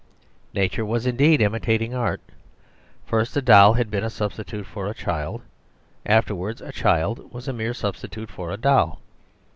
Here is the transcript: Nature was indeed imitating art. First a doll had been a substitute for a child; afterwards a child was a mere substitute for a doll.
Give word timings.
Nature 0.55 0.83
was 0.83 1.05
indeed 1.05 1.41
imitating 1.41 1.93
art. 1.93 2.21
First 3.05 3.37
a 3.37 3.41
doll 3.43 3.73
had 3.73 3.91
been 3.91 4.03
a 4.03 4.09
substitute 4.09 4.65
for 4.65 4.87
a 4.87 4.95
child; 4.95 5.43
afterwards 6.07 6.59
a 6.59 6.71
child 6.71 7.31
was 7.31 7.47
a 7.47 7.53
mere 7.53 7.75
substitute 7.75 8.31
for 8.31 8.49
a 8.49 8.57
doll. 8.57 8.99